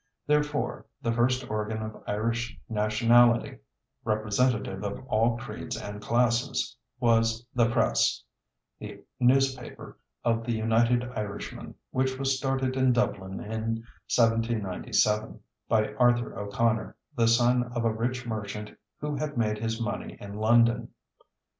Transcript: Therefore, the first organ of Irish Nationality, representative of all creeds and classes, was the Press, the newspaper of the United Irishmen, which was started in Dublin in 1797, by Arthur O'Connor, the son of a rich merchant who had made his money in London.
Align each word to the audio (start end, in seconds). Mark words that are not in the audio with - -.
Therefore, 0.25 0.87
the 1.03 1.11
first 1.11 1.47
organ 1.47 1.83
of 1.83 2.03
Irish 2.07 2.59
Nationality, 2.67 3.59
representative 4.03 4.83
of 4.83 5.05
all 5.07 5.37
creeds 5.37 5.77
and 5.77 6.01
classes, 6.01 6.75
was 6.99 7.45
the 7.53 7.69
Press, 7.69 8.23
the 8.79 9.01
newspaper 9.19 9.99
of 10.23 10.43
the 10.43 10.53
United 10.53 11.03
Irishmen, 11.15 11.75
which 11.91 12.17
was 12.17 12.35
started 12.35 12.75
in 12.75 12.93
Dublin 12.93 13.33
in 13.41 13.83
1797, 14.17 15.39
by 15.69 15.93
Arthur 15.93 16.35
O'Connor, 16.35 16.95
the 17.15 17.27
son 17.27 17.65
of 17.65 17.85
a 17.85 17.93
rich 17.93 18.25
merchant 18.25 18.71
who 19.01 19.17
had 19.17 19.37
made 19.37 19.59
his 19.59 19.79
money 19.79 20.17
in 20.19 20.33
London. 20.33 20.91